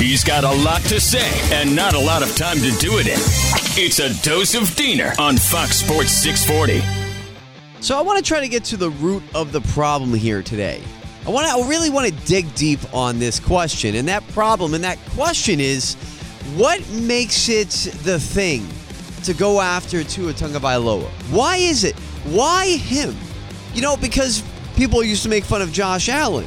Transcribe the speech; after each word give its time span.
He's 0.00 0.24
got 0.24 0.44
a 0.44 0.50
lot 0.64 0.80
to 0.84 0.98
say 0.98 1.30
and 1.54 1.76
not 1.76 1.92
a 1.92 1.98
lot 1.98 2.22
of 2.22 2.34
time 2.34 2.56
to 2.56 2.70
do 2.78 2.98
it 2.98 3.06
in. 3.06 3.18
It's 3.76 3.98
a 3.98 4.08
dose 4.22 4.54
of 4.54 4.74
Diener 4.74 5.12
on 5.18 5.36
Fox 5.36 5.76
Sports 5.76 6.10
640. 6.12 6.80
So 7.82 7.98
I 7.98 8.00
want 8.00 8.16
to 8.16 8.24
try 8.24 8.40
to 8.40 8.48
get 8.48 8.64
to 8.64 8.78
the 8.78 8.88
root 8.88 9.22
of 9.34 9.52
the 9.52 9.60
problem 9.60 10.14
here 10.14 10.42
today. 10.42 10.82
I 11.26 11.28
want 11.30 11.46
to, 11.48 11.52
I 11.52 11.68
really 11.68 11.90
want 11.90 12.08
to 12.08 12.14
dig 12.24 12.52
deep 12.54 12.80
on 12.94 13.18
this 13.18 13.38
question, 13.38 13.94
and 13.94 14.08
that 14.08 14.26
problem 14.28 14.72
and 14.72 14.82
that 14.84 14.96
question 15.10 15.60
is, 15.60 15.96
what 16.56 16.80
makes 16.92 17.50
it 17.50 17.68
the 18.02 18.18
thing 18.18 18.66
to 19.24 19.34
go 19.34 19.60
after 19.60 20.02
Tua 20.02 20.32
Tagovailoa? 20.32 21.10
Why 21.30 21.58
is 21.58 21.84
it? 21.84 21.94
Why 22.24 22.68
him? 22.68 23.14
You 23.74 23.82
know, 23.82 23.98
because 23.98 24.42
people 24.76 25.04
used 25.04 25.24
to 25.24 25.28
make 25.28 25.44
fun 25.44 25.60
of 25.60 25.72
Josh 25.72 26.08
Allen 26.08 26.46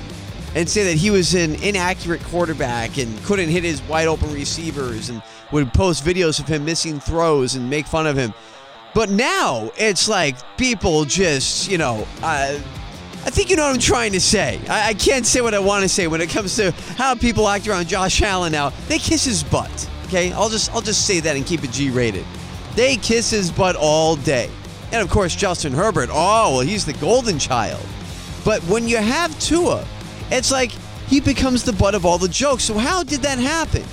and 0.56 0.70
say 0.70 0.84
that 0.86 0.98
he 0.98 1.10
was 1.10 1.34
an 1.34 1.56
inaccurate 1.64 2.24
quarterback 2.24 2.98
and 2.98 3.24
couldn't 3.24 3.50
hit 3.50 3.64
his 3.64 3.82
wide 3.84 4.08
open 4.08 4.32
receivers 4.34 5.10
and 5.10 5.22
would 5.52 5.74
post 5.74 6.04
videos 6.04 6.40
of 6.40 6.48
him 6.48 6.66
missing 6.66 7.00
throws 7.00 7.56
and 7.56 7.70
make 7.70 7.86
fun 7.88 8.08
of 8.08 8.16
him. 8.16 8.34
But 8.94 9.10
now 9.10 9.72
it's 9.78 10.08
like 10.08 10.36
people 10.58 11.06
just, 11.06 11.70
you 11.70 11.78
know, 11.78 12.08
uh, 12.22 12.60
I 13.26 13.30
think 13.30 13.50
you 13.50 13.56
know 13.56 13.64
what 13.64 13.74
I'm 13.74 13.80
trying 13.80 14.12
to 14.12 14.20
say. 14.20 14.60
I, 14.70 14.90
I 14.90 14.94
can't 14.94 15.26
say 15.26 15.42
what 15.42 15.54
I 15.54 15.60
want 15.60 15.84
to 15.84 15.90
say 15.90 16.08
when 16.08 16.22
it 16.22 16.30
comes 16.30 16.56
to 16.58 16.72
how 16.98 17.16
people 17.16 17.48
act 17.48 17.68
around 17.68 17.88
Josh 17.88 18.22
Allen 18.22 18.52
now. 18.52 18.72
They 18.88 19.00
kiss 19.00 19.24
his 19.24 19.44
butt. 19.44 19.90
Okay, 20.06 20.32
I'll 20.34 20.50
just 20.50 20.72
I'll 20.74 20.82
just 20.82 21.08
say 21.08 21.20
that 21.22 21.36
and 21.36 21.46
keep 21.46 21.64
it 21.64 21.72
G-rated. 21.72 22.26
They 22.76 22.98
kiss 22.98 23.32
his 23.32 23.50
butt 23.50 23.76
all 23.76 24.16
day. 24.16 24.50
And 24.92 25.02
of 25.02 25.10
course, 25.10 25.36
Justin 25.36 25.74
Herbert. 25.74 26.10
Oh, 26.12 26.58
well, 26.58 26.60
he's 26.60 26.86
the 26.86 26.94
golden 26.94 27.40
child. 27.40 27.84
But 28.46 28.62
when 28.64 28.88
you 28.88 28.98
have 28.98 29.38
Tua, 29.40 29.86
it's 30.34 30.52
like 30.52 30.72
he 31.08 31.20
becomes 31.20 31.64
the 31.64 31.74
butt 31.74 31.96
of 31.96 32.06
all 32.06 32.18
the 32.18 32.28
jokes. 32.28 32.64
So 32.64 32.78
how 32.78 33.04
did 33.04 33.22
that 33.22 33.40
happen? 33.40 33.84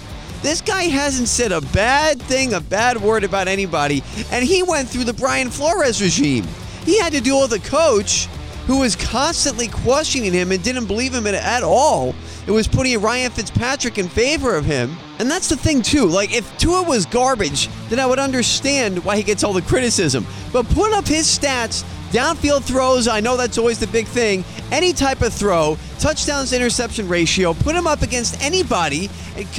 This 0.43 0.61
guy 0.61 0.85
hasn't 0.85 1.29
said 1.29 1.53
a 1.53 1.61
bad 1.61 2.21
thing, 2.23 2.55
a 2.55 2.61
bad 2.61 3.01
word 3.01 3.25
about 3.25 3.47
anybody, 3.47 4.03
and 4.31 4.45
he 4.45 4.63
went 4.63 4.89
through 4.89 5.05
the 5.05 5.13
Brian 5.13 5.51
Flores 5.51 6.01
regime. 6.01 6.47
He 6.85 6.99
had 6.99 7.13
to 7.13 7.21
deal 7.21 7.43
with 7.43 7.53
a 7.53 7.59
coach 7.59 8.27
who 8.67 8.79
was 8.79 8.97
constantly 8.97 9.69
questioning 9.69 10.33
him 10.33 10.53
and 10.53 10.63
didn't 10.63 10.87
believe 10.87 11.13
him 11.13 11.27
at 11.27 11.63
all. 11.63 12.15
It 12.47 12.53
was 12.53 12.69
putting 12.69 13.01
Ryan 13.01 13.31
Fitzpatrick 13.31 13.99
in 13.99 14.09
favor 14.09 14.55
of 14.55 14.65
him. 14.65 14.97
And 15.19 15.31
that's 15.31 15.49
the 15.49 15.57
thing, 15.57 15.83
too. 15.83 16.07
Like, 16.07 16.33
if 16.33 16.57
Tua 16.57 16.83
was 16.85 17.05
garbage, 17.05 17.69
then 17.89 18.01
I 18.01 18.07
would 18.07 18.19
understand 18.19 19.05
why 19.05 19.17
he 19.17 19.23
gets 19.23 19.45
all 19.45 19.53
the 19.53 19.63
criticism. 19.63 20.27
But 20.53 20.69
put 20.71 20.93
up 20.93 21.07
his 21.07 21.27
stats 21.27 21.85
Downfield 22.11 22.65
throws, 22.65 23.07
I 23.07 23.21
know 23.21 23.37
that's 23.37 23.57
always 23.57 23.79
the 23.79 23.87
big 23.87 24.07
thing. 24.07 24.45
Any 24.73 24.93
type 24.93 25.23
of 25.23 25.33
throw, 25.33 25.79
touchdowns 26.01 26.53
interception 26.53 27.09
ratio, 27.09 27.55
put 27.55 27.77
him 27.77 27.87
up 27.87 28.03
against 28.03 28.43
anybody. 28.43 29.09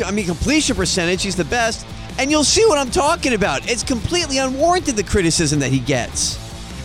I 0.05 0.11
mean, 0.11 0.25
completion 0.25 0.75
percentage, 0.75 1.23
he's 1.23 1.37
the 1.37 1.45
best. 1.45 1.85
And 2.19 2.29
you'll 2.29 2.43
see 2.43 2.65
what 2.65 2.77
I'm 2.77 2.91
talking 2.91 3.33
about. 3.33 3.69
It's 3.69 3.83
completely 3.83 4.37
unwarranted, 4.37 4.97
the 4.97 5.03
criticism 5.03 5.59
that 5.61 5.71
he 5.71 5.79
gets. 5.79 6.37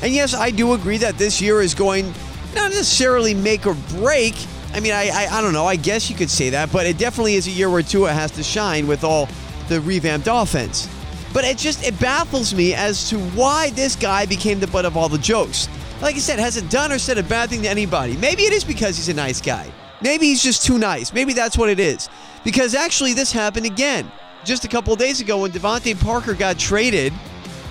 And 0.02 0.12
yes, 0.12 0.34
I 0.34 0.52
do 0.52 0.74
agree 0.74 0.98
that 0.98 1.18
this 1.18 1.40
year 1.40 1.60
is 1.60 1.74
going 1.74 2.06
not 2.54 2.70
necessarily 2.70 3.34
make 3.34 3.66
or 3.66 3.74
break. 3.90 4.34
I 4.72 4.78
mean, 4.78 4.92
I, 4.92 5.08
I, 5.08 5.38
I 5.38 5.40
don't 5.40 5.52
know. 5.52 5.66
I 5.66 5.74
guess 5.74 6.08
you 6.08 6.16
could 6.16 6.30
say 6.30 6.50
that, 6.50 6.72
but 6.72 6.86
it 6.86 6.96
definitely 6.96 7.34
is 7.34 7.48
a 7.48 7.50
year 7.50 7.68
where 7.68 7.82
Tua 7.82 8.12
has 8.12 8.30
to 8.32 8.42
shine 8.44 8.86
with 8.86 9.02
all 9.02 9.28
the 9.68 9.80
revamped 9.80 10.28
offense. 10.30 10.88
But 11.32 11.44
it 11.44 11.58
just 11.58 11.86
it 11.86 11.98
baffles 12.00 12.54
me 12.54 12.74
as 12.74 13.08
to 13.10 13.18
why 13.18 13.70
this 13.70 13.96
guy 13.96 14.26
became 14.26 14.60
the 14.60 14.66
butt 14.66 14.84
of 14.84 14.96
all 14.96 15.08
the 15.08 15.18
jokes. 15.18 15.68
Like 16.00 16.16
I 16.16 16.18
said, 16.18 16.38
hasn't 16.38 16.70
done 16.70 16.92
or 16.92 16.98
said 16.98 17.18
a 17.18 17.22
bad 17.22 17.50
thing 17.50 17.62
to 17.62 17.68
anybody. 17.68 18.16
Maybe 18.16 18.42
it 18.42 18.52
is 18.52 18.64
because 18.64 18.96
he's 18.96 19.08
a 19.08 19.14
nice 19.14 19.40
guy. 19.40 19.70
Maybe 20.02 20.26
he's 20.26 20.42
just 20.42 20.64
too 20.64 20.78
nice. 20.78 21.12
Maybe 21.12 21.32
that's 21.32 21.56
what 21.56 21.70
it 21.70 21.80
is. 21.80 22.08
Because 22.44 22.74
actually, 22.74 23.14
this 23.14 23.32
happened 23.32 23.66
again 23.66 24.10
just 24.44 24.64
a 24.64 24.68
couple 24.68 24.94
days 24.94 25.20
ago 25.20 25.40
when 25.40 25.50
DeVante 25.50 25.98
Parker 26.00 26.34
got 26.34 26.58
traded 26.58 27.12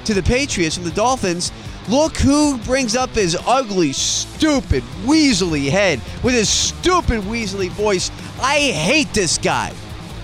to 0.05 0.13
the 0.13 0.23
Patriots 0.23 0.75
from 0.75 0.83
the 0.83 0.91
Dolphins. 0.91 1.51
Look 1.87 2.17
who 2.17 2.57
brings 2.59 2.95
up 2.95 3.11
his 3.11 3.37
ugly, 3.45 3.93
stupid, 3.93 4.83
weaselly 5.05 5.69
head 5.69 6.01
with 6.23 6.33
his 6.33 6.49
stupid, 6.49 7.21
weaselly 7.21 7.69
voice. 7.69 8.09
I 8.41 8.57
hate 8.57 9.13
this 9.13 9.37
guy, 9.37 9.71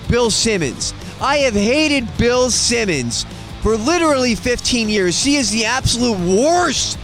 Bill 0.09 0.31
Simmons. 0.31 0.93
I 1.21 1.37
have 1.37 1.53
hated 1.53 2.07
Bill 2.17 2.49
Simmons 2.49 3.27
for 3.61 3.77
literally 3.77 4.33
15 4.33 4.89
years. 4.89 5.23
He 5.23 5.35
is 5.35 5.51
the 5.51 5.65
absolute 5.65 6.17
worst. 6.17 6.97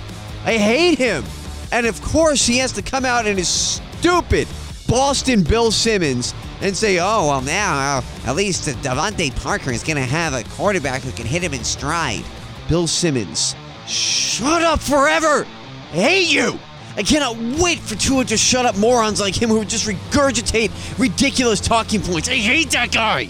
I 0.44 0.58
hate 0.58 0.98
him. 0.98 1.24
And 1.72 1.86
of 1.86 2.02
course, 2.02 2.44
he 2.44 2.58
has 2.58 2.72
to 2.74 2.82
come 2.82 3.06
out 3.06 3.28
in 3.28 3.38
his 3.38 3.48
stupid 3.48 4.48
Boston 4.88 5.44
Bill 5.44 5.70
Simmons 5.72 6.34
and 6.62 6.76
say, 6.76 6.98
oh, 6.98 7.28
well, 7.28 7.42
now 7.42 8.00
uh, 8.00 8.02
at 8.26 8.36
least 8.36 8.68
DeVante 8.68 9.36
Parker 9.44 9.70
is 9.70 9.84
going 9.84 9.98
to 9.98 10.02
have 10.02 10.34
a 10.34 10.44
quarterback 10.56 11.04
who 11.04 11.12
can 11.12 11.28
hit 11.28 11.44
him 11.44 11.54
in 11.54 11.64
stride. 11.64 12.24
Bill 12.68 12.88
Simmons, 12.88 13.56
shut 13.86 14.64
up 14.64 14.80
forever. 14.80 15.46
I 15.92 15.96
hate 15.96 16.34
you. 16.34 16.58
I 16.96 17.04
cannot 17.04 17.38
wait 17.62 17.78
for 17.78 17.94
two 17.94 18.24
just 18.24 18.44
shut 18.44 18.66
up 18.66 18.76
morons 18.78 19.22
like 19.22 19.40
him 19.40 19.50
who 19.50 19.60
would 19.60 19.70
just 19.70 19.88
regurgitate 19.88 20.72
ridiculous 20.98 21.62
talking 21.62 22.02
points. 22.02 22.28
I 22.28 22.34
hate 22.34 22.72
that 22.72 22.92
guy. 22.92 23.30